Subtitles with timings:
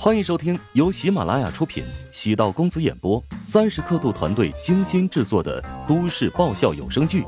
[0.00, 7.22] 欢迎收听由喜马拉雅出品、喜道公子演播、三十刻度团队精心制作的都市爆笑有声剧《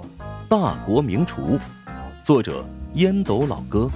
[0.49, 1.59] 大国名厨》，
[2.25, 2.65] 作者
[2.95, 3.91] 烟斗老哥，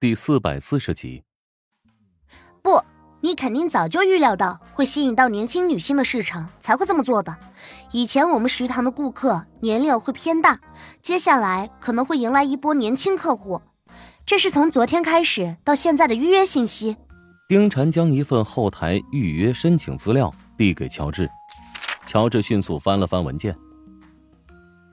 [0.00, 1.22] 第四百四十集。
[2.62, 2.82] 不，
[3.20, 7.36] 你肯定早就预料到会吸引到年轻女性的市场，才会这么做的。
[7.92, 10.58] 以前我们食堂的顾客年龄会偏大，
[11.02, 13.60] 接下来可能会迎来一波年轻客户。
[14.30, 16.96] 这是从昨天开始到现在的预约信息。
[17.48, 21.28] 丁婵将一份后台预约申请资料递给乔治，
[22.06, 23.52] 乔治迅速翻了翻文件，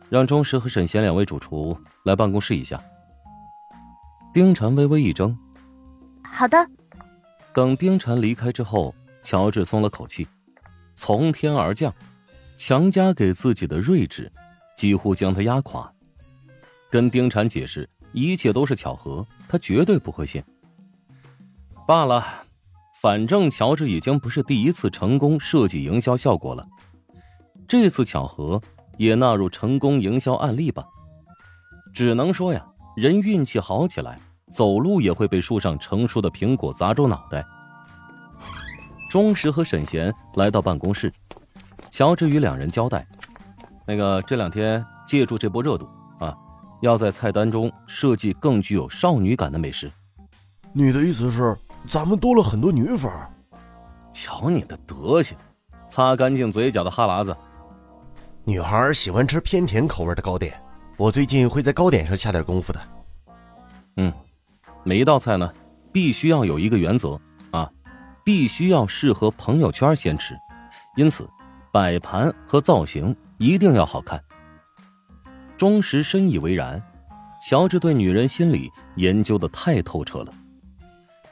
[0.10, 2.84] 让钟石和沈贤两位主厨来办公室一下。
[4.34, 5.38] 丁婵微微一怔，
[6.24, 6.58] 好的。
[7.54, 10.28] 等丁婵离开之后，乔治松了口气，
[10.96, 11.94] 从天而降，
[12.58, 14.32] 强加给自己的睿智，
[14.76, 15.94] 几乎将他压垮。
[16.90, 17.88] 跟丁婵解释。
[18.14, 20.44] 一切都是巧合，他绝对不会信。
[21.88, 22.24] 罢了，
[23.02, 26.68] 反正乔治已经不是第一次成功设计营销效果了，
[27.68, 28.62] 这次巧合
[28.98, 30.86] 也纳入成功营销案例吧。
[31.94, 32.66] 只能说呀，
[32.96, 34.20] 人运气好起来，
[34.52, 37.46] 走路也会被树上成熟的苹果砸中脑袋。
[39.10, 41.12] 钟石和沈贤来到办公室，
[41.90, 43.08] 乔治与两人交代
[43.88, 45.88] ：“那个这两天借助这波热度
[46.20, 46.36] 啊。”
[46.82, 49.92] 要在菜单中设计更具有少女感的美食。
[50.74, 51.58] 你的意思是，
[51.90, 53.12] 咱们多了很多女粉？
[54.14, 55.38] 瞧你的德行，
[55.90, 57.36] 擦干净嘴角的哈喇子。
[58.44, 60.58] 女孩喜欢吃偏甜口味的糕点，
[60.98, 62.82] 我最近会在糕点上下点功夫的。
[63.98, 64.14] 嗯，
[64.84, 65.52] 每一道菜呢，
[65.92, 67.20] 必须要有一个原则
[67.52, 67.70] 啊，
[68.24, 70.36] 必须要适合朋友圈先吃，
[70.96, 71.28] 因此
[71.72, 74.24] 摆盘和造型一定要好看。
[75.58, 76.80] 钟石深以为然，
[77.42, 80.32] 乔治对女人心理研究的太透彻了。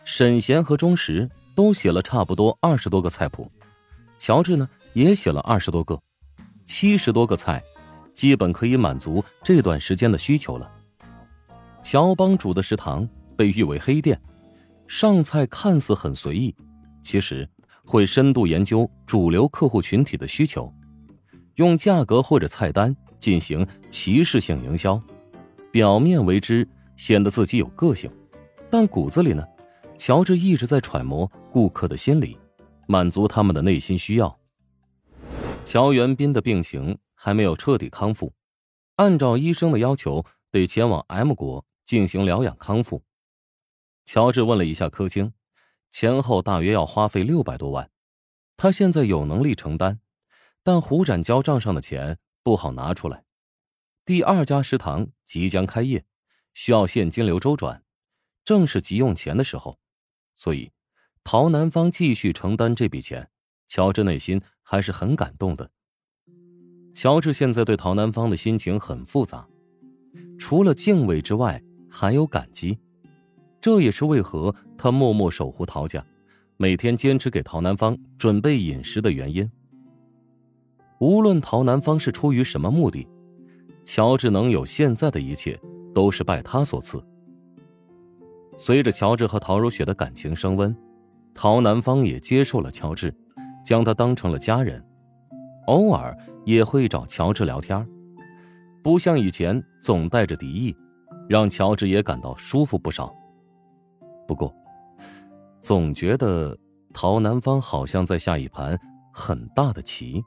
[0.03, 3.51] 沈贤和钟石都写了差不多二十多个菜谱，
[4.17, 6.01] 乔治呢也写了二十多个，
[6.65, 7.61] 七十多个菜，
[8.15, 10.71] 基本可以满足这段时间的需求了。
[11.83, 14.19] 乔帮主的食堂被誉为黑店，
[14.87, 16.55] 上菜看似很随意，
[17.03, 17.47] 其实
[17.85, 20.73] 会深度研究主流客户群体的需求，
[21.55, 22.95] 用价格或者菜单。
[23.25, 25.01] 进行歧视性营销，
[25.71, 28.07] 表面为之显得自己有个性，
[28.69, 29.43] 但骨子里呢，
[29.97, 32.37] 乔治一直在揣摩顾客的心理，
[32.87, 34.39] 满足他们的内心需要。
[35.65, 38.31] 乔元斌的病情还没有彻底康复，
[38.97, 43.01] 按照医生的要求，得前往 M 国进行疗养康复。
[44.05, 45.33] 乔治问了一下柯青，
[45.89, 47.89] 前后大约要花费六百多万，
[48.55, 49.97] 他现在有能力承担，
[50.61, 52.19] 但胡展交账上的钱。
[52.45, 53.23] 不好拿出来。
[54.05, 56.05] 第二家食堂即将开业，
[56.53, 57.83] 需要现金流周转，
[58.45, 59.79] 正是急用钱的时候，
[60.35, 60.71] 所以
[61.23, 63.31] 陶南方继续承担这笔钱，
[63.67, 65.71] 乔治内心还是很感动的。
[66.93, 69.47] 乔治现在对陶南方的心情很复杂，
[70.37, 72.77] 除了敬畏之外，还有感激。
[73.59, 76.05] 这也是为何他默默守护陶家，
[76.57, 79.51] 每天坚持给陶南方准备饮食的原因。
[80.99, 83.07] 无论陶南方是出于什么目的，
[83.83, 85.59] 乔治能有现在的一切，
[85.93, 87.03] 都是拜他所赐。
[88.57, 90.75] 随着乔治和陶如雪的感情升温，
[91.33, 93.13] 陶南方也接受了乔治，
[93.65, 94.81] 将他当成了家人，
[95.67, 97.85] 偶尔也会找乔治聊天，
[98.81, 100.73] 不像以前总带着敌意，
[101.27, 103.13] 让乔治也感到舒服不少。
[104.25, 104.55] 不过，
[105.59, 106.57] 总觉得
[106.93, 108.79] 陶南方好像在下一盘
[109.11, 110.23] 很大的棋。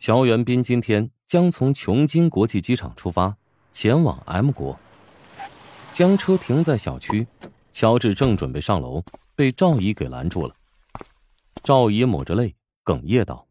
[0.00, 3.36] 乔元斌今天将从琼金国际机场出发，
[3.70, 4.80] 前往 M 国。
[5.92, 7.26] 将车停在小区，
[7.70, 9.04] 乔治正准备上楼，
[9.36, 10.54] 被赵姨给拦住了。
[11.62, 13.46] 赵姨抹着泪，哽咽道：“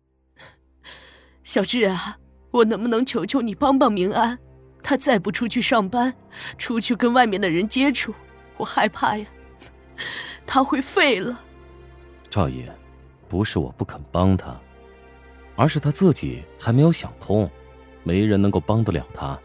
[1.45, 2.17] 小志啊，
[2.49, 4.39] 我能不能求求你帮帮明安？
[4.81, 6.11] 他再不出去上班，
[6.57, 8.11] 出去跟外面的人接触，
[8.57, 9.27] 我害怕呀，
[10.47, 11.39] 他会废了。”
[12.27, 12.65] 赵姨，
[13.27, 14.59] 不是我不肯帮他。
[15.59, 17.51] 而是他自己还没有想通，
[18.03, 19.37] 没人能够帮得了他。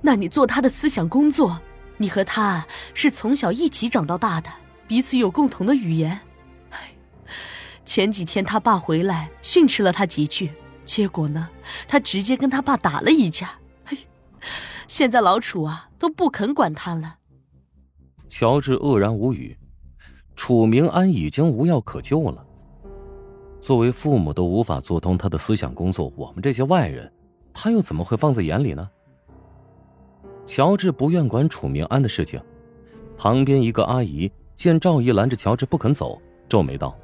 [0.00, 1.60] 那你做他的思想工作，
[1.96, 2.64] 你和他
[2.94, 4.48] 是从小一起长到大的，
[4.86, 6.20] 彼此有共同的语言。
[6.70, 6.94] 哎，
[7.84, 10.52] 前几天他爸回来训斥了他几句，
[10.84, 11.50] 结果呢，
[11.88, 13.50] 他直接跟他爸打了一架。
[13.86, 13.98] 哎，
[14.86, 17.16] 现在老楚啊都不肯管他了。
[18.28, 19.58] 乔治愕然无语，
[20.36, 22.46] 楚明安已经无药可救了。
[23.60, 27.12] 作为父母都无法做通他的思想工作，我们这些外人，
[27.52, 28.90] 他又怎么会放在眼里呢？
[30.46, 32.42] 乔治不愿管楚明安的事情，
[33.16, 36.96] 旁边一个阿姨见赵姨拦着乔治不肯走，皱眉道：“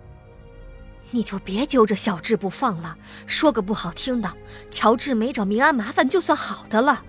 [1.13, 2.97] 你就别揪着小智不放了。
[3.27, 4.33] 说个不好听的，
[4.71, 7.05] 乔治没找明安麻烦就算好的了。”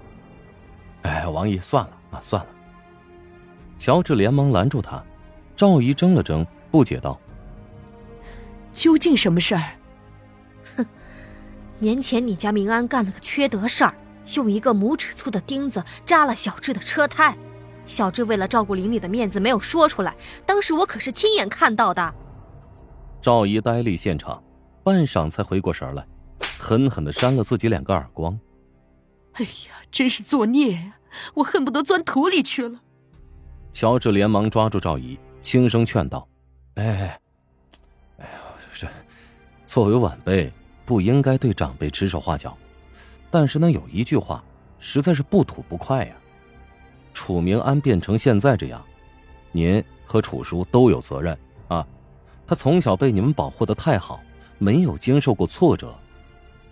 [1.03, 2.49] 哎，王姨，算了啊，算了。
[3.77, 5.03] 乔治连忙拦住他，
[5.55, 7.19] 赵姨怔了怔，不解道
[8.77, 9.71] ：“究竟什么事儿？”
[10.77, 10.85] 哼，
[11.79, 13.95] 年前你家明安干了个缺德事儿，
[14.35, 17.35] 用一个拇指粗的钉子扎了小智的车胎。
[17.87, 20.15] 小智为了照顾邻里的面子，没有说出来。
[20.45, 22.13] 当时我可是亲眼看到的。
[23.19, 24.43] 赵姨呆立现场，
[24.83, 26.05] 半晌才回过神来，
[26.59, 28.39] 狠狠的扇了自己两个耳光。
[29.33, 30.99] 哎呀，真是作孽呀！
[31.35, 32.81] 我恨不得钻土里去了。
[33.73, 36.27] 乔治连忙抓住赵姨，轻声劝道
[36.75, 37.19] ：“哎，哎
[39.77, 40.51] 作为晚辈，
[40.85, 42.57] 不应该对长辈指手画脚。
[43.29, 44.43] 但是呢，有一句话，
[44.79, 46.15] 实在是不吐不快呀。
[47.13, 48.83] 楚明安变成现在这样，
[49.51, 51.37] 您和楚叔都有责任
[51.67, 51.87] 啊。
[52.47, 54.19] 他从小被你们保护的太好，
[54.57, 55.95] 没有经受过挫折，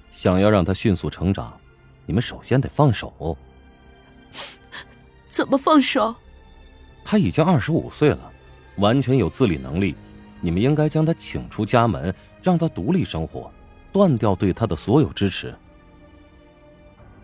[0.09, 1.55] 想要让他迅速成长，
[2.07, 3.37] 你们首先得放手。
[5.27, 6.15] 怎么放手？”
[7.05, 8.31] 他已经二十五岁了，
[8.77, 9.93] 完全有自理能力。
[10.41, 13.51] 你们应该将他请出家门，让他独立生活，
[13.91, 15.55] 断掉对他的所有支持。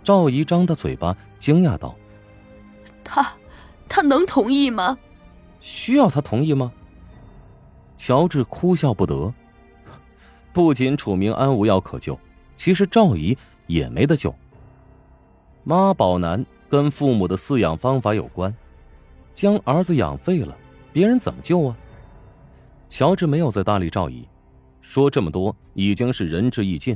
[0.04, 1.96] 赵姨张大嘴巴，惊讶道
[3.04, 3.34] ：“他，
[3.88, 4.98] 他能同意吗？
[5.60, 6.72] 需要他同意吗？”
[7.98, 9.32] 乔治哭笑不得。
[10.52, 12.20] 不仅楚明安无药可救，
[12.56, 13.38] 其实赵姨
[13.68, 14.34] 也没得救。
[15.64, 18.54] 妈宝男跟父母的饲养方法有关。
[19.34, 20.58] 将儿子养废了，
[20.92, 21.78] 别人怎么救啊？
[22.92, 24.28] 乔治没有再搭理赵姨，
[24.82, 26.96] 说这么多已经是仁至义尽。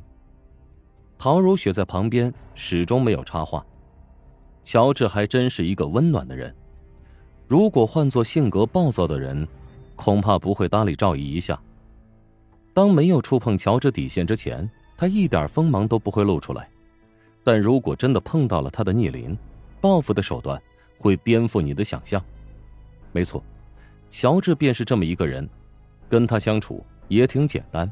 [1.18, 3.66] 陶如雪在旁边始终没有插话。
[4.62, 6.54] 乔治还真是一个温暖的人，
[7.48, 9.48] 如果换做性格暴躁的人，
[9.96, 11.58] 恐怕不会搭理赵姨一下。
[12.74, 16.70] 当没有触碰乔治底线之前，他一点锋芒都不会露出来。
[17.42, 19.36] 但如果真的碰到了他的逆鳞，
[19.80, 20.62] 报复的手段。
[20.98, 22.24] 会颠覆你的想象，
[23.12, 23.44] 没错，
[24.10, 25.48] 乔治便是这么一个人，
[26.10, 27.92] 跟他相处也挺简单，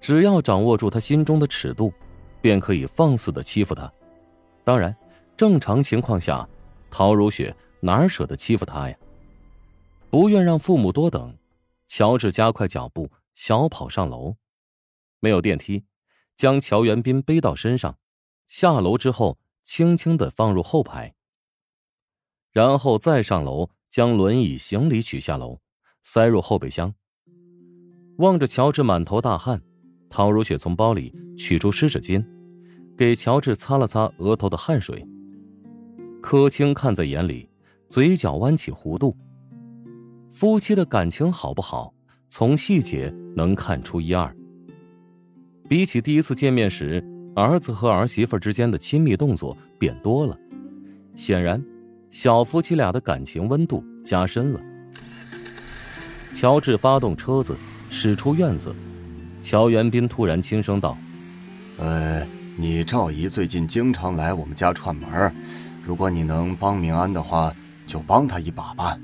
[0.00, 1.92] 只要掌握住他心中的尺度，
[2.40, 3.90] 便可以放肆的欺负他。
[4.62, 4.94] 当然，
[5.36, 6.48] 正常情况下，
[6.90, 8.96] 陶如雪哪舍得欺负他呀？
[10.10, 11.36] 不愿让父母多等，
[11.86, 14.36] 乔治加快脚步，小跑上楼。
[15.20, 15.84] 没有电梯，
[16.36, 17.98] 将乔元斌背到身上，
[18.46, 21.14] 下楼之后，轻轻的放入后排。
[22.52, 25.60] 然后再上楼，将轮椅行李取下楼，
[26.04, 26.94] 塞入后备箱。
[28.18, 29.60] 望着乔治满头大汗，
[30.08, 32.24] 陶如雪从包里取出湿纸巾，
[32.96, 35.04] 给乔治擦了擦额头的汗水。
[36.22, 37.48] 柯青看在眼里，
[37.90, 39.16] 嘴角弯起弧度。
[40.30, 41.92] 夫妻的感情好不好，
[42.28, 44.32] 从细节能看出一二。
[45.68, 47.02] 比起第一次见面时，
[47.34, 50.38] 儿子和儿媳妇之间的亲密动作变多了，
[51.16, 51.64] 显然。
[52.10, 54.60] 小夫妻俩的感情温度加深了。
[56.34, 57.56] 乔治发动车子
[57.88, 58.74] 驶出院子，
[59.40, 60.98] 乔元斌突然轻声道
[61.78, 62.26] ：“呃，
[62.56, 65.32] 你赵姨最近经常来我们家串门，
[65.86, 67.54] 如果你能帮明安的话，
[67.86, 68.98] 就帮他一把吧。”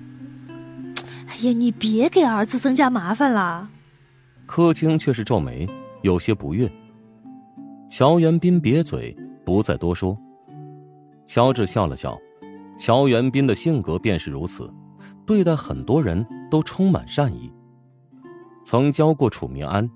[1.29, 3.71] 哎呀，你别给儿子增加麻烦了。
[4.45, 5.69] 柯青却是皱眉，
[6.03, 6.71] 有些不悦。
[7.89, 10.19] 乔元斌瘪嘴，不再多说。
[11.25, 12.19] 乔治笑了笑。
[12.77, 14.69] 乔元斌的性格便是如此，
[15.25, 17.53] 对待很多人都充满善意。
[18.65, 19.89] 曾教过楚明安，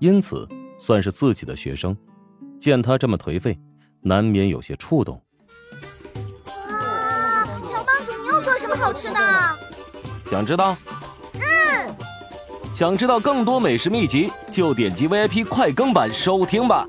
[0.00, 0.46] 因此
[0.78, 1.96] 算是自己的学生。
[2.58, 3.58] 见他这么颓废，
[4.00, 5.22] 难免有些触动。
[6.68, 9.18] 哇，乔帮主，你又做什么好吃的？
[10.30, 10.76] 想知道？
[11.34, 11.94] 嗯。
[12.74, 16.86] 想知道更多美食秘籍，就点击 VIP 快更版收听吧。